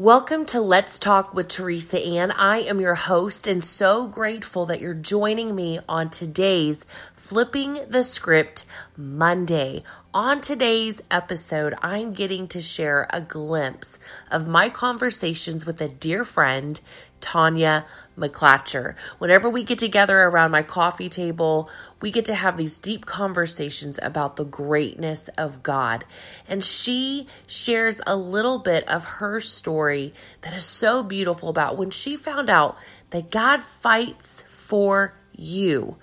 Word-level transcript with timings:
Welcome 0.00 0.46
to 0.46 0.62
Let's 0.62 0.98
Talk 0.98 1.34
with 1.34 1.48
Teresa 1.48 1.98
Ann. 1.98 2.30
I 2.30 2.60
am 2.60 2.80
your 2.80 2.94
host 2.94 3.46
and 3.46 3.62
so 3.62 4.08
grateful 4.08 4.64
that 4.64 4.80
you're 4.80 4.94
joining 4.94 5.54
me 5.54 5.78
on 5.86 6.08
today's 6.08 6.86
Flipping 7.14 7.80
the 7.86 8.02
Script 8.02 8.64
Monday. 8.96 9.82
On 10.14 10.40
today's 10.40 11.02
episode, 11.10 11.74
I'm 11.82 12.14
getting 12.14 12.48
to 12.48 12.62
share 12.62 13.08
a 13.10 13.20
glimpse 13.20 13.98
of 14.30 14.48
my 14.48 14.70
conversations 14.70 15.66
with 15.66 15.82
a 15.82 15.88
dear 15.88 16.24
friend, 16.24 16.80
Tanya 17.20 17.84
McClatcher. 18.18 18.94
Whenever 19.18 19.48
we 19.48 19.64
get 19.64 19.78
together 19.78 20.20
around 20.20 20.50
my 20.50 20.62
coffee 20.62 21.08
table, 21.08 21.70
we 22.00 22.10
get 22.10 22.24
to 22.26 22.34
have 22.34 22.56
these 22.56 22.78
deep 22.78 23.06
conversations 23.06 23.98
about 24.02 24.36
the 24.36 24.44
greatness 24.44 25.28
of 25.38 25.62
God. 25.62 26.04
And 26.48 26.64
she 26.64 27.26
shares 27.46 28.00
a 28.06 28.16
little 28.16 28.58
bit 28.58 28.88
of 28.88 29.04
her 29.04 29.40
story 29.40 30.14
that 30.42 30.54
is 30.54 30.64
so 30.64 31.02
beautiful 31.02 31.48
about 31.48 31.76
when 31.76 31.90
she 31.90 32.16
found 32.16 32.50
out 32.50 32.76
that 33.10 33.30
God 33.30 33.62
fights 33.62 34.44
for 34.50 35.14
you, 35.34 35.96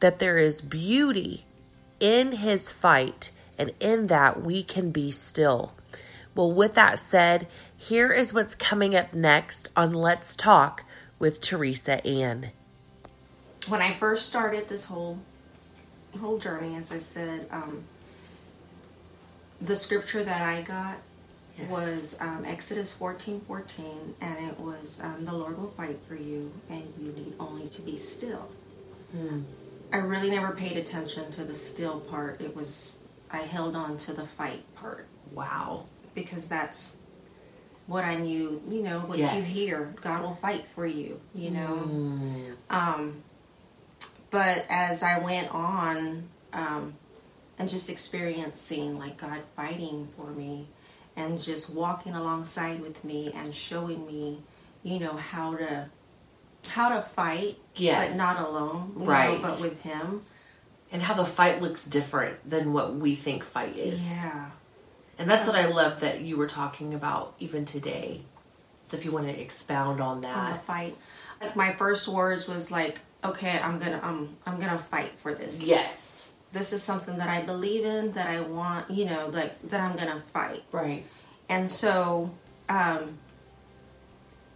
that 0.00 0.18
there 0.18 0.38
is 0.38 0.60
beauty 0.60 1.44
in 2.00 2.32
his 2.32 2.70
fight, 2.70 3.30
and 3.58 3.72
in 3.80 4.08
that 4.08 4.42
we 4.42 4.62
can 4.62 4.90
be 4.90 5.10
still. 5.10 5.72
Well, 6.34 6.52
with 6.52 6.74
that 6.74 6.98
said, 6.98 7.46
here 7.84 8.10
is 8.10 8.32
what's 8.32 8.54
coming 8.54 8.96
up 8.96 9.12
next 9.12 9.68
on 9.76 9.92
Let's 9.92 10.34
Talk 10.34 10.84
with 11.18 11.42
Teresa 11.42 12.04
Ann. 12.06 12.50
When 13.68 13.82
I 13.82 13.92
first 13.92 14.26
started 14.26 14.70
this 14.70 14.86
whole 14.86 15.18
whole 16.18 16.38
journey, 16.38 16.76
as 16.76 16.90
I 16.90 16.98
said, 16.98 17.46
um, 17.50 17.84
the 19.60 19.76
scripture 19.76 20.24
that 20.24 20.40
I 20.40 20.62
got 20.62 20.96
yes. 21.58 21.68
was 21.68 22.16
um, 22.20 22.46
Exodus 22.46 22.90
fourteen 22.90 23.42
fourteen, 23.42 24.14
and 24.18 24.48
it 24.48 24.58
was 24.58 24.98
um, 25.02 25.26
the 25.26 25.34
Lord 25.34 25.58
will 25.58 25.72
fight 25.76 25.98
for 26.08 26.16
you, 26.16 26.50
and 26.70 26.90
you 26.98 27.12
need 27.12 27.34
only 27.38 27.68
to 27.68 27.82
be 27.82 27.98
still. 27.98 28.48
Hmm. 29.12 29.42
I 29.92 29.98
really 29.98 30.30
never 30.30 30.52
paid 30.52 30.78
attention 30.78 31.30
to 31.32 31.44
the 31.44 31.54
still 31.54 32.00
part. 32.00 32.40
It 32.40 32.56
was 32.56 32.96
I 33.30 33.40
held 33.40 33.76
on 33.76 33.98
to 33.98 34.14
the 34.14 34.26
fight 34.26 34.62
part. 34.74 35.06
Wow. 35.32 35.84
Because 36.14 36.48
that's 36.48 36.96
what 37.86 38.04
I 38.04 38.14
knew, 38.14 38.62
you 38.68 38.82
know, 38.82 39.00
what 39.00 39.18
yes. 39.18 39.34
you 39.36 39.42
hear, 39.42 39.94
God 40.00 40.22
will 40.22 40.36
fight 40.36 40.66
for 40.68 40.86
you, 40.86 41.20
you 41.34 41.50
know. 41.50 41.82
Mm. 41.86 42.54
Um, 42.70 43.22
but 44.30 44.64
as 44.68 45.02
I 45.02 45.18
went 45.18 45.54
on 45.54 46.28
um, 46.52 46.94
and 47.58 47.68
just 47.68 47.90
experiencing 47.90 48.98
like 48.98 49.18
God 49.18 49.40
fighting 49.54 50.08
for 50.16 50.30
me 50.30 50.66
and 51.16 51.40
just 51.40 51.70
walking 51.70 52.14
alongside 52.14 52.80
with 52.80 53.04
me 53.04 53.32
and 53.34 53.54
showing 53.54 54.06
me, 54.06 54.42
you 54.82 54.98
know, 54.98 55.16
how 55.16 55.56
to 55.56 55.88
how 56.66 56.88
to 56.88 57.02
fight, 57.02 57.58
yes. 57.74 58.12
but 58.12 58.16
not 58.16 58.40
alone, 58.40 58.92
right? 58.96 59.40
Know, 59.40 59.48
but 59.48 59.60
with 59.60 59.82
Him, 59.82 60.22
and 60.90 61.02
how 61.02 61.14
the 61.14 61.24
fight 61.24 61.60
looks 61.60 61.84
different 61.84 62.48
than 62.48 62.72
what 62.72 62.94
we 62.94 63.14
think 63.14 63.44
fight 63.44 63.76
is. 63.76 64.02
Yeah, 64.02 64.50
and 65.18 65.28
that's 65.28 65.46
what 65.46 65.56
I 65.56 65.66
love 65.66 66.00
that 66.00 66.20
you 66.20 66.36
were 66.36 66.46
talking 66.46 66.94
about 66.94 67.34
even 67.38 67.64
today. 67.64 68.20
So 68.86 68.96
if 68.96 69.04
you 69.04 69.12
want 69.12 69.26
to 69.26 69.40
expound 69.40 70.00
on 70.00 70.20
that. 70.22 70.36
On 70.36 70.52
the 70.52 70.58
fight. 70.58 70.96
Like 71.40 71.56
my 71.56 71.72
first 71.72 72.08
words 72.08 72.46
was 72.46 72.70
like, 72.70 73.00
okay, 73.24 73.58
I'm 73.58 73.78
gonna 73.78 74.00
um 74.02 74.36
I'm 74.46 74.58
gonna 74.58 74.78
fight 74.78 75.12
for 75.18 75.34
this. 75.34 75.62
Yes. 75.62 76.32
This 76.52 76.72
is 76.72 76.82
something 76.82 77.18
that 77.18 77.28
I 77.28 77.42
believe 77.42 77.84
in, 77.84 78.12
that 78.12 78.28
I 78.28 78.40
want, 78.40 78.90
you 78.90 79.06
know, 79.06 79.28
like 79.32 79.60
that 79.68 79.80
I'm 79.80 79.96
gonna 79.96 80.22
fight. 80.32 80.62
Right. 80.72 81.04
And 81.48 81.68
so, 81.68 82.30
um 82.68 83.18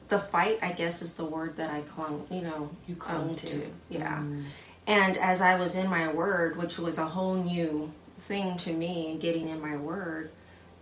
the 0.09 0.19
fight 0.19 0.59
I 0.63 0.73
guess 0.73 1.03
is 1.03 1.15
the 1.15 1.25
word 1.25 1.57
that 1.57 1.71
I 1.71 1.83
clung, 1.83 2.27
you 2.31 2.41
know, 2.43 2.71
you 2.87 2.97
clung 2.97 3.35
to. 3.37 3.47
to. 3.47 3.67
Yeah. 3.91 4.19
Mm. 4.19 4.45
And 4.87 5.19
as 5.19 5.43
I 5.43 5.59
was 5.59 5.77
in 5.77 5.89
my 5.89 6.11
word, 6.13 6.57
which 6.57 6.79
was 6.79 6.97
a 6.97 7.05
whole 7.05 7.35
new 7.35 7.93
thing 8.21 8.57
to 8.59 8.73
me, 8.73 9.19
getting 9.21 9.49
in 9.49 9.61
my 9.61 9.77
word, 9.77 10.31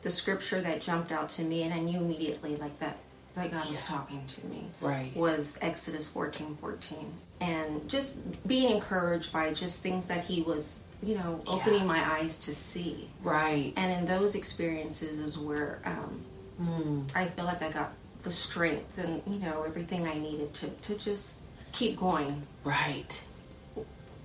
the 0.07 0.13
scripture 0.13 0.61
that 0.61 0.81
jumped 0.81 1.11
out 1.11 1.29
to 1.29 1.43
me, 1.43 1.65
and 1.65 1.75
I 1.75 1.81
knew 1.81 1.99
immediately 1.99 2.55
like 2.55 2.79
that 2.79 2.97
that 3.35 3.51
God 3.51 3.65
yeah. 3.65 3.71
was 3.73 3.85
talking 3.85 4.25
to 4.25 4.47
me. 4.47 4.69
Right. 4.81 5.15
Was 5.17 5.59
Exodus 5.61 6.09
14, 6.09 6.57
14. 6.61 7.13
And 7.41 7.89
just 7.89 8.47
being 8.47 8.71
encouraged 8.71 9.33
by 9.33 9.53
just 9.53 9.83
things 9.83 10.07
that 10.07 10.25
he 10.25 10.43
was, 10.43 10.85
you 11.03 11.17
know, 11.17 11.41
opening 11.49 11.81
yeah. 11.81 11.87
my 11.87 12.19
eyes 12.19 12.39
to 12.39 12.55
see. 12.55 13.11
Right. 13.25 13.73
And 13.77 13.93
in 13.93 14.07
those 14.07 14.37
experiences 14.37 15.19
is 15.19 15.37
where 15.37 15.81
um, 15.85 16.23
mm. 16.63 17.17
I 17.17 17.27
feel 17.27 17.45
like 17.45 17.63
I 17.63 17.71
got 17.71 17.93
the 18.23 18.31
strength 18.31 18.97
and, 18.99 19.21
you 19.27 19.41
know, 19.41 19.65
everything 19.65 20.07
I 20.07 20.15
needed 20.15 20.55
to, 20.55 20.69
to 20.69 20.95
just 20.95 21.35
keep 21.73 21.99
going. 21.99 22.47
Right. 22.63 23.21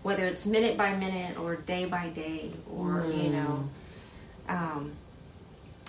Whether 0.04 0.26
it's 0.26 0.46
minute 0.46 0.78
by 0.78 0.96
minute 0.96 1.40
or 1.40 1.56
day 1.56 1.86
by 1.86 2.10
day 2.10 2.52
or, 2.72 3.02
mm. 3.02 3.24
you 3.24 3.30
know, 3.32 3.70
um, 4.48 4.92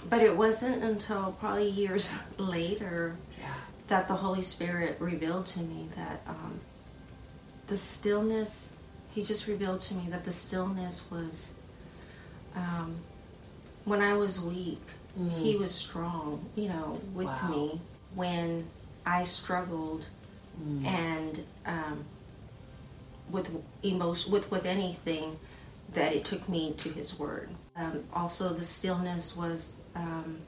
but 0.04 0.22
it 0.22 0.36
wasn't 0.36 0.82
until 0.82 1.36
probably 1.38 1.68
years 1.68 2.12
later 2.38 3.16
yeah. 3.38 3.54
that 3.88 4.08
the 4.08 4.14
Holy 4.14 4.42
Spirit 4.42 4.96
revealed 5.00 5.46
to 5.46 5.60
me 5.60 5.88
that 5.96 6.22
um, 6.26 6.60
the 7.66 7.76
stillness, 7.76 8.74
He 9.12 9.22
just 9.22 9.46
revealed 9.46 9.80
to 9.82 9.94
me 9.94 10.08
that 10.10 10.24
the 10.24 10.32
stillness 10.32 11.10
was 11.10 11.52
um, 12.54 12.96
when 13.84 14.00
I 14.00 14.14
was 14.14 14.40
weak, 14.40 14.82
mm. 15.18 15.30
He 15.32 15.56
was 15.56 15.74
strong, 15.74 16.44
you 16.54 16.68
know, 16.68 17.00
with 17.14 17.26
wow. 17.26 17.48
me 17.48 17.80
when 18.14 18.68
I 19.04 19.24
struggled 19.24 20.04
mm. 20.62 20.84
and 20.86 21.44
um, 21.66 22.04
with 23.30 23.50
emotion, 23.82 24.32
with, 24.32 24.50
with 24.50 24.66
anything 24.66 25.38
that 25.94 26.14
it 26.14 26.24
took 26.24 26.48
me 26.48 26.74
to 26.78 26.88
His 26.90 27.18
Word. 27.18 27.50
Um, 27.76 28.04
also, 28.12 28.50
the 28.50 28.64
stillness 28.64 29.36
was 29.36 29.80
um, 29.94 30.38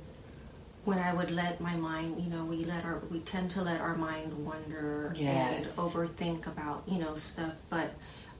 when 0.85 0.99
I 0.99 1.15
would 1.15 1.31
let 1.31 1.61
my 1.61 1.75
mind, 1.75 2.23
you 2.23 2.31
know, 2.31 2.45
we 2.45 2.65
let 2.65 2.85
our 2.85 3.01
we 3.11 3.21
tend 3.21 3.51
to 3.53 3.63
let 3.63 3.81
our 3.81 3.97
mind 3.97 4.33
wander 4.45 5.13
yes. 5.17 5.79
and 5.79 5.89
overthink 5.89 6.47
about 6.47 6.83
you 6.87 6.99
know 6.99 7.15
stuff, 7.17 7.55
but 7.71 7.95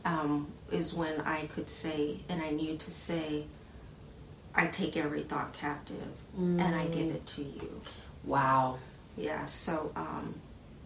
um, 0.05 0.49
is 0.71 0.93
when 0.93 1.21
I 1.23 1.47
could 1.47 1.71
say 1.71 2.21
and 2.29 2.43
I 2.43 2.51
knew 2.51 2.77
to 2.77 2.91
say, 2.91 3.47
I 4.55 4.67
take 4.67 4.97
every 4.97 5.23
thought 5.23 5.55
captive 5.55 5.97
mm. 6.39 6.61
and 6.61 6.75
I 6.75 6.87
give 6.87 7.09
it 7.09 7.27
to 7.29 7.43
you. 7.43 7.81
Wow. 8.25 8.79
Yeah. 9.17 9.47
So 9.47 9.91
um, 9.97 10.35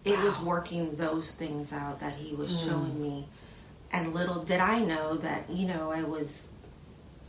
it 0.04 0.16
wow. 0.16 0.24
was 0.24 0.40
working 0.40 0.94
those 0.96 1.32
things 1.32 1.72
out 1.72 2.00
that 2.00 2.14
he 2.14 2.34
was 2.34 2.52
mm. 2.52 2.68
showing 2.68 3.02
me, 3.02 3.26
and 3.90 4.14
little 4.14 4.44
did 4.44 4.60
I 4.60 4.78
know 4.78 5.16
that 5.16 5.50
you 5.50 5.66
know 5.66 5.90
I 5.90 6.04
was 6.04 6.50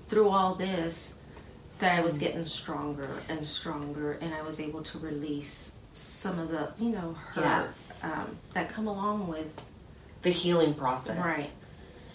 through 0.07 0.29
all 0.29 0.55
this 0.55 1.13
that 1.79 1.97
I 1.97 2.01
was 2.01 2.17
getting 2.17 2.45
stronger 2.45 3.09
and 3.27 3.45
stronger, 3.45 4.13
and 4.13 4.33
I 4.33 4.41
was 4.41 4.59
able 4.59 4.83
to 4.83 4.99
release 4.99 5.73
some 5.93 6.39
of 6.39 6.51
the, 6.51 6.71
you 6.77 6.89
know, 6.89 7.13
hurts 7.13 8.01
yes. 8.01 8.03
um, 8.03 8.37
that 8.53 8.69
come 8.69 8.87
along 8.87 9.27
with 9.27 9.61
the 10.21 10.29
healing 10.29 10.73
process. 10.73 11.17
Right. 11.17 11.49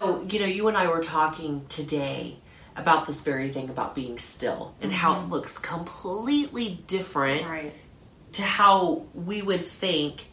Oh, 0.01 0.25
you 0.29 0.39
know, 0.39 0.47
you 0.47 0.69
and 0.69 0.77
I 0.77 0.89
were 0.89 1.01
talking 1.01 1.65
today 1.69 2.37
about 2.77 3.07
this 3.07 3.23
very 3.23 3.51
thing 3.51 3.71
about 3.71 3.95
being 3.95 4.19
still 4.19 4.75
and 4.81 4.91
mm-hmm. 4.91 5.01
how 5.01 5.13
it 5.13 5.17
mm-hmm. 5.17 5.33
looks 5.33 5.59
completely 5.59 6.81
different 6.87 7.47
right. 7.47 7.73
to 8.33 8.43
how 8.43 9.07
we 9.15 9.43
would 9.43 9.63
think 9.63 10.29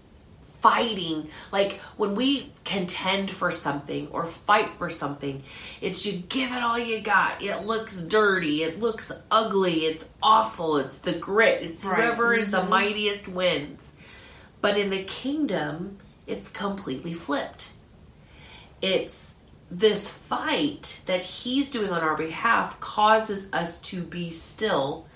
fighting. 0.62 1.28
Like 1.52 1.74
when 1.98 2.16
we 2.16 2.52
contend 2.64 3.32
for 3.32 3.52
something 3.52 4.08
or 4.10 4.26
fight 4.26 4.74
for 4.76 4.90
something, 4.90 5.44
it's 5.82 6.06
you 6.06 6.14
give 6.30 6.52
it 6.52 6.64
all 6.64 6.80
you 6.80 7.02
got. 7.02 7.42
It 7.42 7.66
looks 7.66 8.02
dirty. 8.02 8.64
It 8.64 8.80
looks 8.80 9.12
ugly. 9.30 9.86
It's 9.86 10.08
awful. 10.22 10.78
It's 10.78 11.00
the 11.00 11.14
grit. 11.14 11.64
It's 11.64 11.84
right. 11.84 11.98
whoever 11.98 12.30
mm-hmm. 12.30 12.44
is 12.44 12.52
the 12.52 12.62
mm-hmm. 12.62 12.70
mightiest 12.70 13.28
wins. 13.28 13.90
But 14.62 14.78
in 14.78 14.92
the 14.92 15.04
kingdom, 15.04 15.98
it's 16.28 16.48
completely 16.48 17.14
flipped. 17.14 17.72
It's 18.82 19.36
this 19.72 20.10
fight 20.10 21.02
that 21.06 21.22
he's 21.22 21.70
doing 21.70 21.92
on 21.92 22.02
our 22.02 22.18
behalf 22.18 22.80
causes 22.80 23.48
us 23.54 23.80
to 23.80 24.04
be 24.04 24.30
still 24.32 25.08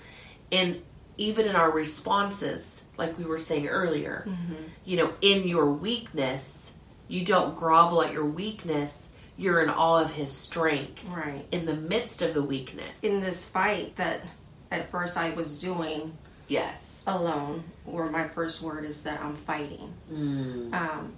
and 0.50 0.80
even 1.18 1.46
in 1.46 1.54
our 1.54 1.70
responses 1.70 2.82
like 2.96 3.18
we 3.18 3.24
were 3.24 3.38
saying 3.38 3.68
earlier. 3.68 4.24
Mm-hmm. 4.28 4.54
You 4.84 4.96
know, 4.96 5.12
in 5.20 5.46
your 5.46 5.70
weakness, 5.72 6.70
you 7.08 7.24
don't 7.24 7.56
grovel 7.56 8.02
at 8.02 8.12
your 8.12 8.26
weakness. 8.26 9.08
You're 9.36 9.62
in 9.62 9.68
all 9.68 9.98
of 9.98 10.12
his 10.12 10.32
strength. 10.32 11.06
Right. 11.08 11.44
In 11.52 11.66
the 11.66 11.74
midst 11.74 12.22
of 12.22 12.34
the 12.34 12.42
weakness. 12.42 13.02
In 13.02 13.20
this 13.20 13.48
fight 13.48 13.96
that 13.96 14.22
at 14.70 14.90
first 14.90 15.16
I 15.16 15.30
was 15.30 15.58
doing 15.58 16.16
yes 16.48 17.02
alone 17.06 17.64
where 17.84 18.06
my 18.06 18.28
first 18.28 18.62
word 18.62 18.84
is 18.84 19.02
that 19.02 19.20
i'm 19.20 19.34
fighting 19.34 19.92
mm. 20.12 20.72
um, 20.72 21.12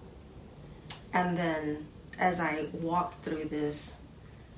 and 1.13 1.37
then 1.37 1.87
as 2.19 2.41
i 2.41 2.67
walked 2.73 3.23
through 3.23 3.45
this 3.45 4.01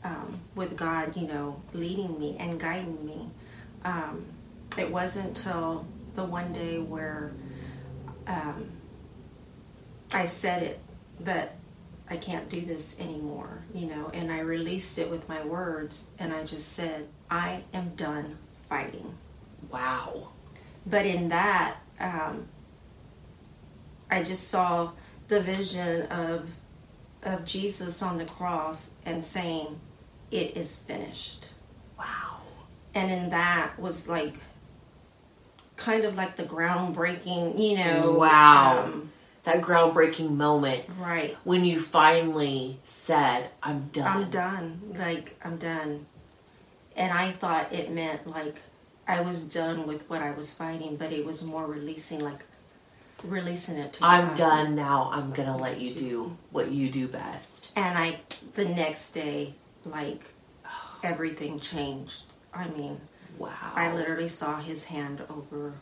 um, 0.04 0.40
with 0.54 0.76
god 0.76 1.16
you 1.16 1.26
know 1.26 1.60
leading 1.72 2.18
me 2.18 2.36
and 2.38 2.60
guiding 2.60 3.04
me 3.04 3.28
um, 3.84 4.24
it 4.78 4.90
wasn't 4.90 5.26
until 5.26 5.86
the 6.14 6.24
one 6.24 6.52
day 6.52 6.78
where 6.78 7.32
um, 8.26 8.70
I 10.12 10.26
said 10.26 10.62
it 10.62 10.80
that 11.20 11.56
I 12.08 12.16
can't 12.16 12.48
do 12.48 12.60
this 12.62 12.98
anymore, 12.98 13.62
you 13.72 13.86
know, 13.86 14.10
and 14.12 14.32
I 14.32 14.40
released 14.40 14.98
it 14.98 15.08
with 15.08 15.28
my 15.28 15.44
words 15.44 16.06
and 16.18 16.32
I 16.32 16.44
just 16.44 16.72
said, 16.72 17.06
I 17.30 17.62
am 17.72 17.90
done 17.94 18.38
fighting. 18.68 19.14
Wow. 19.70 20.30
But 20.86 21.06
in 21.06 21.28
that, 21.28 21.76
um, 22.00 22.48
I 24.10 24.22
just 24.22 24.48
saw 24.48 24.92
the 25.28 25.40
vision 25.40 26.02
of 26.06 26.46
of 27.22 27.44
Jesus 27.44 28.02
on 28.02 28.16
the 28.16 28.24
cross 28.24 28.94
and 29.04 29.22
saying, 29.22 29.78
"It 30.30 30.56
is 30.56 30.78
finished." 30.78 31.46
Wow. 31.98 32.40
And 32.94 33.10
in 33.10 33.30
that 33.30 33.78
was 33.78 34.08
like 34.08 34.40
kind 35.80 36.04
of 36.04 36.16
like 36.16 36.36
the 36.36 36.44
groundbreaking, 36.44 37.58
you 37.58 37.76
know. 37.82 38.12
Wow. 38.12 38.84
um, 38.84 39.10
That 39.44 39.62
groundbreaking 39.62 40.30
moment 40.30 40.84
right. 40.98 41.36
when 41.44 41.64
you 41.64 41.80
finally 41.80 42.78
said, 42.84 43.48
I'm 43.62 43.88
done. 43.92 44.06
I'm 44.24 44.30
done. 44.30 44.94
Like 44.96 45.36
I'm 45.42 45.56
done. 45.56 46.06
And 46.96 47.12
I 47.12 47.32
thought 47.32 47.72
it 47.72 47.90
meant 47.90 48.26
like 48.26 48.56
I 49.08 49.22
was 49.22 49.44
done 49.44 49.86
with 49.86 50.08
what 50.10 50.20
I 50.22 50.30
was 50.32 50.52
fighting, 50.52 50.96
but 50.96 51.12
it 51.12 51.24
was 51.24 51.42
more 51.42 51.66
releasing, 51.66 52.20
like 52.20 52.44
releasing 53.24 53.76
it 53.76 53.94
to 53.94 54.04
I'm 54.04 54.28
God. 54.28 54.36
done 54.36 54.74
now. 54.76 55.10
I'm 55.12 55.32
going 55.32 55.48
to 55.48 55.56
let 55.56 55.80
you 55.80 55.94
do 55.94 56.36
what 56.50 56.70
you 56.70 56.90
do 56.90 57.08
best. 57.08 57.72
And 57.76 57.96
I, 57.98 58.20
the 58.54 58.66
next 58.66 59.10
day, 59.12 59.54
like 59.84 60.32
everything 61.02 61.58
changed. 61.58 62.24
I 62.52 62.68
mean, 62.68 63.00
Wow. 63.40 63.72
I 63.74 63.92
literally 63.94 64.28
saw 64.28 64.60
his 64.60 64.84
hand 64.84 65.22
over 65.30 65.72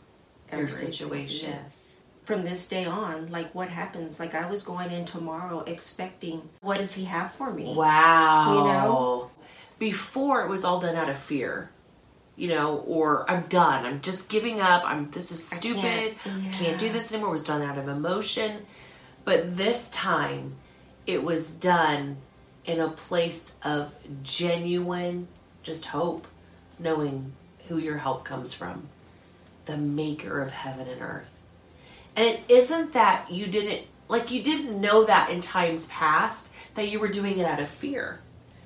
Your 0.51 0.69
situation. 0.69 1.49
Yes. 1.51 1.93
From 2.23 2.43
this 2.43 2.67
day 2.67 2.85
on, 2.85 3.29
like 3.31 3.53
what 3.53 3.69
happens? 3.69 4.19
Like 4.19 4.33
I 4.33 4.49
was 4.49 4.63
going 4.63 4.91
in 4.91 5.03
tomorrow 5.03 5.59
expecting, 5.67 6.47
what 6.61 6.77
does 6.77 6.93
he 6.93 7.03
have 7.05 7.33
for 7.33 7.51
me? 7.51 7.73
Wow. 7.75 8.53
You 8.57 8.63
know? 8.71 9.31
Before 9.77 10.43
it 10.45 10.49
was 10.49 10.63
all 10.63 10.79
done 10.79 10.95
out 10.95 11.09
of 11.09 11.17
fear. 11.17 11.69
You 12.37 12.47
know, 12.47 12.77
or 12.87 13.29
I'm 13.29 13.43
done. 13.49 13.85
I'm 13.85 13.99
just 13.99 14.29
giving 14.29 14.61
up. 14.61 14.83
I'm 14.85 15.11
this 15.11 15.29
is 15.29 15.51
I 15.51 15.57
stupid. 15.57 15.83
can't- 15.83 16.15
I 16.25 16.51
can't 16.55 16.79
do 16.79 16.89
this 16.89 17.11
anymore. 17.11 17.29
It 17.31 17.33
was 17.33 17.43
done 17.43 17.61
out 17.61 17.77
of 17.77 17.89
emotion. 17.89 18.65
But 19.25 19.57
this 19.57 19.91
time 19.91 20.55
it 21.05 21.21
was 21.23 21.51
done 21.51 22.17
in 22.63 22.79
a 22.79 22.87
place 22.89 23.51
of 23.63 23.93
genuine 24.23 25.27
just 25.63 25.87
hope, 25.87 26.27
knowing 26.77 27.33
who 27.69 27.77
your 27.77 27.97
help 27.99 28.25
comes 28.25 28.53
from. 28.53 28.89
The 29.65 29.77
maker 29.77 30.41
of 30.41 30.51
heaven 30.51 30.87
and 30.87 31.01
earth. 31.01 31.29
And 32.15 32.27
it 32.27 32.41
isn't 32.49 32.93
that 32.93 33.31
you 33.31 33.47
didn't 33.47 33.85
like 34.09 34.31
you 34.31 34.41
didn't 34.43 34.81
know 34.81 35.05
that 35.05 35.29
in 35.29 35.39
times 35.39 35.87
past 35.87 36.51
that 36.73 36.89
you 36.89 36.99
were 36.99 37.07
doing 37.07 37.37
it 37.37 37.45
out 37.45 37.59
of 37.59 37.69
fear. 37.69 38.19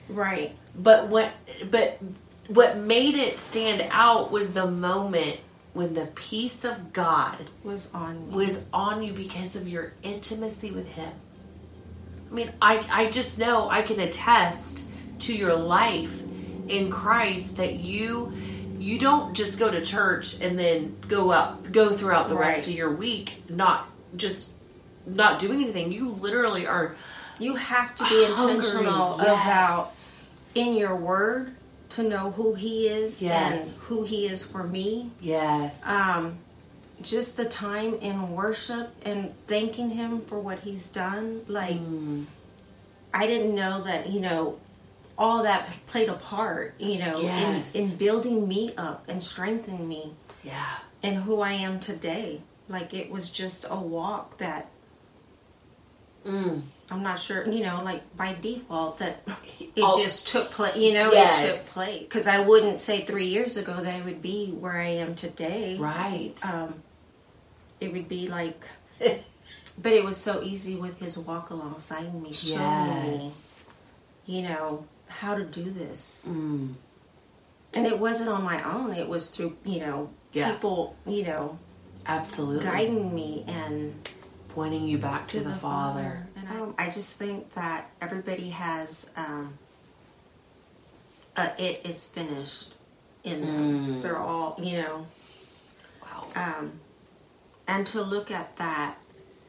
Right. 0.10 0.56
But 0.76 1.10
what 1.10 1.32
but 1.70 2.00
what 2.48 2.78
made 2.78 3.16
it 3.16 3.40
stand 3.40 3.86
out 3.92 4.32
was 4.32 4.54
the 4.54 4.68
moment 4.68 5.40
when 5.74 5.94
the 5.94 6.08
peace 6.08 6.64
of 6.64 6.94
God 6.94 7.50
Was 7.64 7.90
on 7.94 8.30
me. 8.30 8.36
was 8.36 8.64
on 8.72 9.04
you 9.04 9.12
because 9.12 9.56
of 9.56 9.68
your 9.68 9.94
intimacy 10.04 10.72
with 10.72 10.88
him. 10.88 11.12
I 12.32 12.34
mean, 12.34 12.52
I 12.62 12.86
I 12.90 13.12
just 13.12 13.38
know 13.38 13.70
I 13.70 13.82
can 13.82 14.00
attest 14.00 14.88
to 15.20 15.34
your 15.34 15.56
life 15.56 16.22
in 16.68 16.90
Christ 16.90 17.58
that 17.58 17.76
you 17.76 18.32
you 18.80 19.00
don't 19.00 19.34
just 19.34 19.60
go 19.60 19.70
to 19.72 19.82
church 19.82 20.40
and 20.42 20.58
then 20.58 20.96
go 21.08 21.32
out 21.32 21.72
go 21.72 21.92
throughout 21.92 22.30
the 22.30 22.36
rest 22.36 22.68
of 22.68 22.74
your 22.74 22.92
week 22.92 23.44
not 23.50 23.88
just 24.16 24.52
not 25.06 25.38
doing 25.40 25.62
anything. 25.64 25.92
You 25.92 26.10
literally 26.12 26.66
are 26.66 26.96
you 27.40 27.56
have 27.56 27.96
to 27.96 28.04
be 28.04 28.26
hungry. 28.26 28.56
intentional 28.56 29.18
Yes. 29.20 29.28
about 29.28 29.92
in 30.56 30.76
your 30.76 30.96
word 30.96 31.56
to 31.90 32.04
know 32.04 32.32
who 32.32 32.54
he 32.54 32.88
is 32.88 33.22
Yes. 33.22 33.62
and 33.68 33.78
who 33.84 34.04
he 34.04 34.26
is 34.28 34.44
for 34.46 34.64
me. 34.64 35.12
yes. 35.20 35.82
um, 35.86 36.38
just 37.02 37.36
the 37.38 37.44
time 37.46 37.96
in 37.96 38.32
worship 38.34 38.92
and 39.04 39.34
thanking 39.48 39.90
him 39.90 40.22
for 40.22 40.40
what 40.40 40.60
he's 40.60 40.88
done. 40.88 41.42
Like, 41.48 41.76
Mm. 41.76 42.26
I 43.14 43.28
didn't 43.28 43.54
know 43.54 43.82
that, 43.84 44.10
you 44.10 44.22
know, 44.22 44.58
all 45.24 45.44
that 45.44 45.70
played 45.88 46.10
a 46.10 46.14
part, 46.16 46.76
you 46.80 47.00
know, 47.00 47.22
Yes. 47.22 47.74
in, 47.74 47.84
in 47.90 47.96
building 47.96 48.46
me 48.48 48.74
up 48.78 49.06
and 49.08 49.24
strengthening 49.24 49.88
me 49.88 50.12
yeah. 50.44 50.66
in 51.02 51.16
who 51.16 51.40
I 51.42 51.54
am 51.54 51.80
today. 51.80 52.42
Like, 52.68 52.94
it 52.94 53.10
was 53.10 53.30
just 53.30 53.66
a 53.70 53.76
walk 53.80 54.38
that 54.40 54.68
Mm. 56.26 56.62
I'm 56.90 57.04
not 57.04 57.20
sure, 57.20 57.46
you 57.50 57.64
know, 57.64 57.82
like 57.84 58.02
by 58.16 58.34
default 58.40 59.00
that 59.00 59.24
it 59.60 59.72
Oh. 59.84 60.02
just 60.02 60.28
took 60.30 60.52
place, 60.52 60.78
you 60.78 60.94
know, 60.94 61.12
Yes. 61.12 61.44
it 61.44 61.52
took 61.58 61.66
place. 61.74 62.00
Because 62.04 62.28
I 62.28 62.40
wouldn't 62.40 62.80
say 62.80 63.04
three 63.04 63.28
years 63.28 63.58
ago 63.58 63.74
that 63.82 63.94
I 63.94 64.02
would 64.02 64.22
be 64.22 64.52
where 64.52 64.78
I 64.80 64.88
am 65.04 65.16
today. 65.16 65.78
Right. 65.78 66.40
um, 66.46 66.76
it 67.82 67.92
would 67.92 68.08
be 68.08 68.30
like, 68.30 68.64
but 69.02 69.92
it 69.92 70.06
was 70.06 70.16
so 70.16 70.42
easy 70.44 70.76
with 70.78 70.98
his 71.00 71.18
walk 71.18 71.50
alongside 71.50 72.14
me, 72.14 72.32
showing 72.32 73.18
me, 73.18 73.32
you 74.26 74.44
know, 74.44 74.86
how 75.20 75.36
to 75.36 75.44
do 75.44 75.70
this. 75.70 76.26
Mm. 76.30 76.74
And 77.74 77.88
it 77.88 78.00
wasn't 78.00 78.30
on 78.30 78.44
my 78.44 78.62
own; 78.64 78.94
it 78.94 79.08
was 79.08 79.30
through, 79.30 79.58
you 79.64 79.80
know, 79.80 80.10
Yeah. 80.32 80.52
people, 80.52 80.96
you 81.06 81.24
know, 81.24 81.58
Absolutely. 82.06 82.66
guiding 82.66 83.14
me 83.14 83.44
and 83.48 83.96
Pointing 84.50 84.84
you 84.88 85.00
back 85.00 85.28
to, 85.30 85.40
the, 85.40 85.52
Father. 85.56 86.28
And 86.36 86.74
I, 86.78 86.86
I 86.86 86.92
just 86.92 87.18
think 87.18 87.56
that 87.56 87.90
everybody 88.00 88.50
has 88.50 89.10
um, 89.16 89.58
a 91.36 91.54
"it 91.58 91.82
is 91.84 92.06
finished" 92.06 92.76
in 93.24 93.42
them. 93.42 93.88
Mm. 93.88 94.02
They're 94.04 94.20
all, 94.20 94.60
you 94.62 94.84
know. 94.84 95.08
Wow. 96.04 96.28
um, 96.36 96.74
and 97.68 97.88
to 97.88 98.02
look 98.04 98.30
at 98.30 98.56
that 98.58 98.98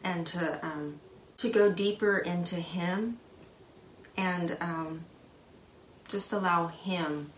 and 0.03 0.27
to 0.29 0.65
um, 0.65 1.01
to 1.37 1.51
go 1.51 1.71
deeper 1.71 2.17
into 2.17 2.57
him 2.57 3.19
and 4.17 4.57
um, 4.61 5.05
just 6.09 6.33
allow 6.33 6.67
him 6.69 7.31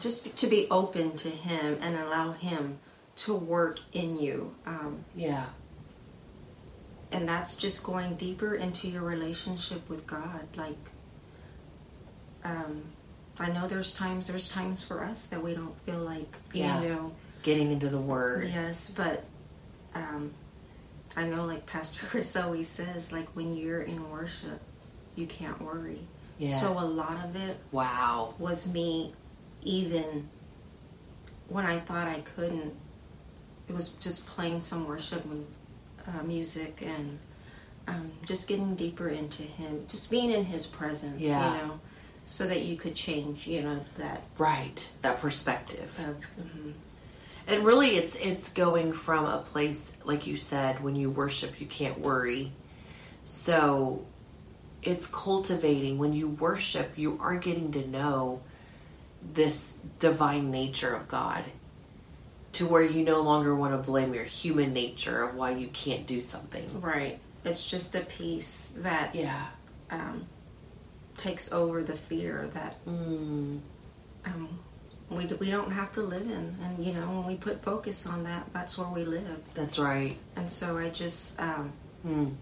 just 0.00 0.36
to 0.36 0.46
be 0.46 0.66
open 0.70 1.16
to 1.16 1.28
him 1.30 1.78
and 1.80 1.96
allow 1.96 2.32
him 2.32 2.78
to 3.16 3.34
work 3.34 3.80
in 3.92 4.16
you 4.18 4.54
um, 4.66 5.04
Yeah. 5.16 5.46
and 7.10 7.28
that's 7.28 7.56
just 7.56 7.82
going 7.82 8.14
deeper 8.14 8.54
into 8.54 8.86
your 8.88 9.02
relationship 9.02 9.88
with 9.88 10.06
god 10.06 10.46
like 10.56 10.90
um, 12.44 12.82
i 13.40 13.50
know 13.50 13.66
there's 13.66 13.92
times 13.92 14.28
there's 14.28 14.48
times 14.48 14.84
for 14.84 15.02
us 15.02 15.26
that 15.26 15.42
we 15.42 15.54
don't 15.54 15.76
feel 15.84 15.98
like 15.98 16.36
Yeah. 16.52 16.80
you 16.82 16.88
know 16.90 17.12
Getting 17.44 17.70
into 17.70 17.88
the 17.88 18.00
Word. 18.00 18.50
Yes, 18.52 18.90
but 18.90 19.22
um, 19.94 20.32
I 21.16 21.24
know, 21.24 21.44
like 21.46 21.66
Pastor 21.66 22.04
Chris 22.08 22.34
always 22.34 22.68
says, 22.68 23.12
like 23.12 23.28
when 23.36 23.56
you're 23.56 23.80
in 23.80 24.10
worship, 24.10 24.60
you 25.14 25.24
can't 25.28 25.62
worry. 25.62 26.00
Yeah. 26.38 26.56
So 26.56 26.72
a 26.78 26.84
lot 26.84 27.24
of 27.24 27.36
it 27.36 27.58
Wow. 27.72 28.34
was 28.38 28.72
me, 28.72 29.12
even 29.62 30.28
when 31.48 31.66
I 31.66 31.80
thought 31.80 32.08
I 32.08 32.20
couldn't. 32.20 32.74
It 33.68 33.74
was 33.74 33.90
just 34.00 34.26
playing 34.26 34.60
some 34.62 34.86
worship 34.88 35.24
uh, 36.06 36.22
music 36.22 36.80
and 36.82 37.18
um, 37.86 38.10
just 38.24 38.48
getting 38.48 38.74
deeper 38.76 39.08
into 39.08 39.42
Him, 39.42 39.84
just 39.88 40.10
being 40.10 40.30
in 40.30 40.44
His 40.44 40.66
presence. 40.66 41.20
Yeah. 41.20 41.54
You 41.60 41.66
know, 41.66 41.80
so 42.24 42.46
that 42.46 42.62
you 42.62 42.76
could 42.76 42.94
change. 42.94 43.46
You 43.46 43.62
know 43.62 43.80
that. 43.98 44.22
Right. 44.38 44.88
That 45.02 45.20
perspective. 45.20 45.92
Of, 45.98 46.44
mhm. 46.44 46.72
And 47.46 47.64
really 47.64 47.96
it's 47.96 48.14
it's 48.16 48.50
going 48.52 48.92
from 48.92 49.24
a 49.24 49.38
place 49.38 49.92
like 50.04 50.26
you 50.26 50.36
said 50.36 50.82
when 50.84 50.94
you 50.96 51.08
worship 51.10 51.60
you 51.60 51.66
can't 51.66 51.98
worry. 52.00 52.52
So 53.24 54.04
it's 54.82 55.06
cultivating 55.06 55.98
when 55.98 56.12
you 56.12 56.28
worship 56.28 56.92
you 56.96 57.18
are 57.20 57.36
getting 57.36 57.72
to 57.72 57.86
know 57.88 58.40
this 59.34 59.84
divine 59.98 60.50
nature 60.50 60.94
of 60.94 61.08
God 61.08 61.44
to 62.52 62.66
where 62.66 62.82
you 62.82 63.02
no 63.04 63.20
longer 63.20 63.54
want 63.54 63.72
to 63.72 63.78
blame 63.78 64.14
your 64.14 64.24
human 64.24 64.72
nature 64.72 65.22
of 65.24 65.34
why 65.34 65.50
you 65.50 65.68
can't 65.68 66.06
do 66.06 66.20
something. 66.20 66.80
Right. 66.80 67.18
It's 67.44 67.64
just 67.68 67.94
a 67.94 68.00
peace 68.00 68.72
that 68.78 69.14
Yeah. 69.14 69.46
um, 69.90 70.26
takes 71.16 71.52
over 71.52 71.82
the 71.82 71.96
fear 71.96 72.48
that 72.54 72.84
Mm, 72.86 73.60
um, 74.24 74.58
we, 75.10 75.26
we 75.26 75.50
don't 75.50 75.70
have 75.72 75.92
to 75.92 76.02
live 76.02 76.22
in. 76.30 76.56
And, 76.62 76.84
you 76.84 76.92
know, 76.92 77.06
when 77.10 77.26
we 77.26 77.34
put 77.36 77.62
focus 77.62 78.06
on 78.06 78.24
that, 78.24 78.46
that's 78.52 78.78
where 78.78 78.88
we 78.88 79.04
live. 79.04 79.40
that's 79.54 79.78
right. 79.78 80.16
And 80.36 80.50
so 80.50 80.78
I 80.78 80.88
just, 80.90 81.38
um, 81.40 81.72
Mm, 82.06 82.34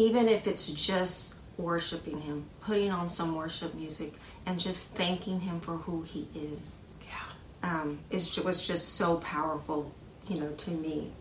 even 0.00 0.30
if 0.30 0.46
it's 0.46 0.70
just 0.70 1.34
worshiping 1.58 2.22
Him, 2.22 2.46
putting 2.62 2.90
on 2.90 3.06
some 3.08 3.34
worship 3.34 3.74
music, 3.74 4.14
and 4.46 4.58
just 4.58 4.94
thanking 4.94 5.40
Him 5.40 5.60
for 5.60 5.76
who 5.76 6.00
He 6.02 6.26
is. 6.34 6.78
yeah. 7.02 7.70
um, 7.70 7.98
is 8.10 8.38
was 8.42 8.66
just 8.66 8.94
so 8.94 9.16
powerful, 9.16 9.92
you 10.26 10.40
know, 10.40 10.50
to 10.52 10.70
me. 10.70 11.12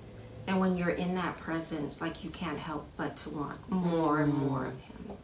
And 0.48 0.62
when 0.62 0.78
you're 0.78 0.90
in 0.90 1.14
that 1.16 1.38
presence, 1.38 2.00
like 2.00 2.24
you 2.24 2.30
can't 2.30 2.58
help 2.58 2.88
but 2.96 3.18
to 3.18 3.30
want 3.30 3.70
more 3.70 4.20
mm. 4.20 4.24
and 4.24 4.34
more 4.34 4.68
of 4.68 4.80
Him. 4.80 5.18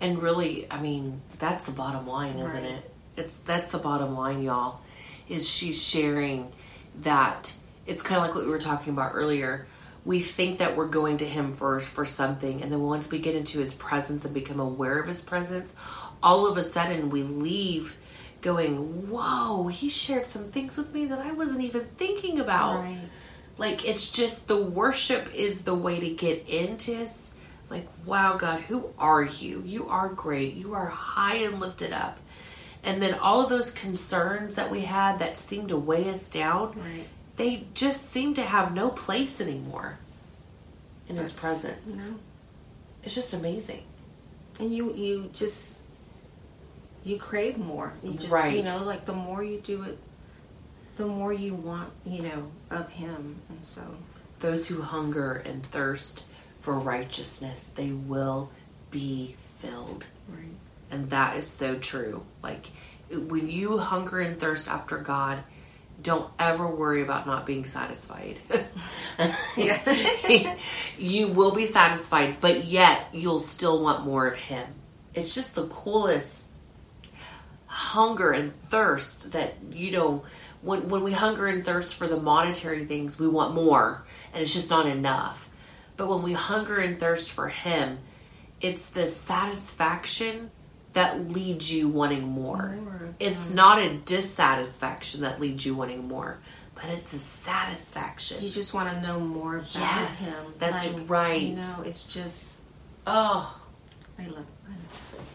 And 0.00 0.22
really, 0.22 0.70
I 0.70 0.80
mean, 0.80 1.20
that's 1.40 1.66
the 1.66 1.72
bottom 1.72 2.06
line, 2.06 2.38
isn't 2.38 2.44
right. 2.44 2.62
it? 2.62 2.90
It's 3.16 3.38
that's 3.38 3.72
the 3.72 3.78
bottom 3.78 4.14
line, 4.14 4.42
y'all. 4.42 4.80
Is 5.28 5.50
she's 5.50 5.82
sharing 5.82 6.52
that 7.00 7.52
it's 7.86 8.02
kind 8.02 8.20
of 8.20 8.22
like 8.22 8.36
what 8.36 8.44
we 8.44 8.50
were 8.50 8.60
talking 8.60 8.92
about 8.92 9.12
earlier. 9.14 9.66
We 10.04 10.20
think 10.20 10.58
that 10.58 10.76
we're 10.76 10.88
going 10.88 11.18
to 11.18 11.28
him 11.28 11.52
for 11.52 11.80
for 11.80 12.06
something, 12.06 12.62
and 12.62 12.72
then 12.72 12.82
once 12.82 13.10
we 13.10 13.18
get 13.18 13.34
into 13.34 13.58
his 13.58 13.74
presence 13.74 14.24
and 14.24 14.32
become 14.32 14.60
aware 14.60 14.98
of 14.98 15.08
his 15.08 15.22
presence, 15.22 15.72
all 16.22 16.46
of 16.46 16.56
a 16.56 16.62
sudden 16.62 17.10
we 17.10 17.22
leave 17.22 17.98
going, 18.40 19.08
"Whoa, 19.10 19.68
he 19.68 19.90
shared 19.90 20.26
some 20.26 20.50
things 20.50 20.78
with 20.78 20.94
me 20.94 21.04
that 21.06 21.18
I 21.18 21.32
wasn't 21.32 21.62
even 21.62 21.86
thinking 21.96 22.38
about." 22.38 22.80
Right. 22.80 23.00
Like 23.58 23.84
it's 23.84 24.10
just 24.10 24.48
the 24.48 24.62
worship 24.62 25.34
is 25.34 25.62
the 25.62 25.74
way 25.74 26.00
to 26.00 26.10
get 26.10 26.48
into 26.48 26.94
his 26.94 27.32
like, 27.68 27.86
"Wow, 28.06 28.36
God, 28.38 28.62
who 28.62 28.90
are 28.98 29.24
you? 29.24 29.62
You 29.66 29.88
are 29.88 30.08
great. 30.08 30.54
You 30.54 30.74
are 30.74 30.86
high 30.86 31.36
and 31.36 31.60
lifted 31.60 31.92
up." 31.92 32.18
And 32.82 33.02
then 33.02 33.14
all 33.14 33.42
of 33.42 33.50
those 33.50 33.72
concerns 33.72 34.54
that 34.54 34.70
we 34.70 34.82
had 34.82 35.18
that 35.18 35.36
seemed 35.36 35.68
to 35.70 35.76
weigh 35.76 36.08
us 36.08 36.28
down, 36.28 36.78
right. 36.78 37.08
They 37.38 37.64
just 37.72 38.10
seem 38.10 38.34
to 38.34 38.42
have 38.42 38.74
no 38.74 38.90
place 38.90 39.40
anymore 39.40 39.98
in 41.08 41.16
That's, 41.16 41.30
his 41.30 41.40
presence. 41.40 41.96
No. 41.96 42.16
It's 43.02 43.14
just 43.14 43.32
amazing. 43.32 43.84
And 44.60 44.74
you 44.74 44.92
you 44.94 45.30
just 45.32 45.82
you 47.04 47.16
crave 47.16 47.56
more. 47.56 47.92
You 48.02 48.14
just 48.14 48.32
right. 48.32 48.54
you 48.54 48.62
know, 48.62 48.82
like 48.84 49.04
the 49.04 49.14
more 49.14 49.42
you 49.42 49.60
do 49.60 49.84
it, 49.84 49.98
the 50.96 51.06
more 51.06 51.32
you 51.32 51.54
want, 51.54 51.90
you 52.04 52.22
know, 52.22 52.50
of 52.70 52.90
him. 52.90 53.36
And 53.48 53.64
so 53.64 53.82
those 54.40 54.66
who 54.66 54.82
hunger 54.82 55.34
and 55.46 55.64
thirst 55.64 56.26
for 56.60 56.74
righteousness, 56.74 57.72
they 57.74 57.92
will 57.92 58.50
be 58.90 59.36
filled. 59.58 60.08
Right. 60.28 60.56
And 60.90 61.10
that 61.10 61.36
is 61.36 61.46
so 61.46 61.78
true. 61.78 62.24
Like 62.42 62.68
when 63.10 63.48
you 63.48 63.78
hunger 63.78 64.20
and 64.20 64.38
thirst 64.40 64.68
after 64.68 64.98
God, 64.98 65.44
don't 66.00 66.30
ever 66.38 66.66
worry 66.66 67.02
about 67.02 67.26
not 67.26 67.44
being 67.44 67.64
satisfied. 67.64 68.38
you 70.98 71.28
will 71.28 71.54
be 71.54 71.66
satisfied, 71.66 72.36
but 72.40 72.64
yet 72.64 73.08
you'll 73.12 73.40
still 73.40 73.82
want 73.82 74.04
more 74.04 74.26
of 74.26 74.36
Him. 74.36 74.66
It's 75.14 75.34
just 75.34 75.54
the 75.54 75.66
coolest 75.66 76.46
hunger 77.66 78.30
and 78.30 78.54
thirst 78.54 79.32
that, 79.32 79.54
you 79.72 79.90
know, 79.90 80.24
when, 80.62 80.88
when 80.88 81.02
we 81.02 81.12
hunger 81.12 81.46
and 81.46 81.64
thirst 81.64 81.94
for 81.94 82.06
the 82.06 82.20
monetary 82.20 82.84
things, 82.84 83.18
we 83.18 83.28
want 83.28 83.54
more, 83.54 84.04
and 84.32 84.42
it's 84.42 84.52
just 84.52 84.70
not 84.70 84.86
enough. 84.86 85.48
But 85.96 86.08
when 86.08 86.22
we 86.22 86.32
hunger 86.32 86.78
and 86.78 86.98
thirst 86.98 87.30
for 87.32 87.48
Him, 87.48 87.98
it's 88.60 88.90
the 88.90 89.06
satisfaction 89.06 90.50
that 90.92 91.30
leads 91.30 91.72
you 91.72 91.88
wanting 91.88 92.24
more. 92.24 92.76
more. 92.82 93.14
It's 93.18 93.50
not 93.50 93.78
a 93.78 93.94
dissatisfaction 93.94 95.22
that 95.22 95.40
leads 95.40 95.64
you 95.66 95.74
wanting 95.74 96.08
more, 96.08 96.38
but 96.74 96.86
it's 96.86 97.12
a 97.14 97.18
satisfaction. 97.18 98.42
You 98.42 98.50
just 98.50 98.74
want 98.74 98.92
to 98.94 99.00
know 99.00 99.20
more 99.20 99.56
about 99.56 99.74
yes, 99.74 100.24
him. 100.24 100.54
That's 100.58 100.92
like, 100.92 101.10
right. 101.10 101.42
You 101.42 101.56
know, 101.56 101.82
it's 101.84 102.04
just 102.04 102.62
oh, 103.06 103.58
I 104.18 104.26
love. 104.26 104.46
I 104.68 104.74
just 104.94 105.26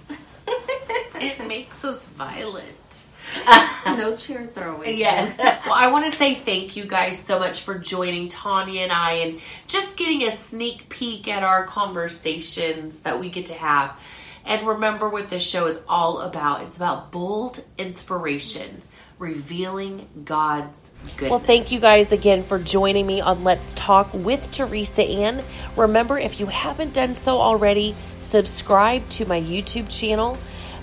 it 1.42 1.48
makes 1.48 1.84
us 1.84 2.06
violent. 2.06 3.06
no 3.86 4.16
chair 4.16 4.48
throwing. 4.54 4.98
Yes. 5.04 5.38
well, 5.38 5.74
I 5.74 5.88
want 5.88 6.06
to 6.06 6.12
say 6.12 6.36
thank 6.36 6.76
you 6.76 6.86
guys 6.86 7.20
so 7.20 7.40
much 7.40 7.62
for 7.62 7.80
joining 7.80 8.28
Tanya 8.28 8.82
and 8.82 8.92
I 8.92 9.14
and 9.14 9.40
just 9.68 9.98
getting 9.98 10.24
a 10.24 10.32
sneak 10.32 10.90
peek 10.90 11.28
at 11.28 11.44
our 11.44 11.66
conversations 11.66 13.00
that 13.02 13.20
we 13.20 13.30
get 13.30 13.48
to 13.48 13.54
have. 13.54 13.98
And 14.46 14.68
remember 14.68 15.10
what 15.10 15.30
this 15.30 15.44
show 15.44 15.68
is 15.68 15.80
all 15.88 16.22
about. 16.22 16.64
It's 16.64 16.78
about 16.78 17.12
bold 17.12 17.64
inspiration, 17.78 18.82
revealing 19.18 20.08
God's 20.26 20.90
Goodness. 21.18 21.30
Well, 21.32 21.40
thank 21.40 21.72
you 21.72 21.80
guys 21.80 22.12
again 22.12 22.44
for 22.44 22.58
joining 22.58 23.06
me 23.06 23.20
on 23.20 23.44
Let's 23.44 23.74
Talk 23.74 24.14
with 24.14 24.52
Teresa 24.52 25.04
Ann. 25.04 25.44
Remember, 25.76 26.18
if 26.18 26.40
you 26.40 26.46
haven't 26.46 26.94
done 26.94 27.16
so 27.16 27.40
already, 27.40 27.94
subscribe 28.22 29.08
to 29.10 29.26
my 29.26 29.42
YouTube 29.42 29.90
channel, 29.90 30.38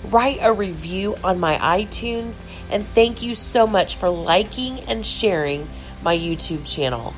write 0.09 0.37
a 0.41 0.53
review 0.53 1.15
on 1.23 1.39
my 1.39 1.57
iTunes, 1.57 2.39
and 2.69 2.85
thank 2.89 3.23
you 3.23 3.33
so 3.33 3.65
much 3.65 3.95
for 3.95 4.09
liking 4.09 4.79
and 4.81 5.05
sharing 5.05 5.67
my 6.03 6.15
YouTube 6.15 6.65
channel. 6.65 7.15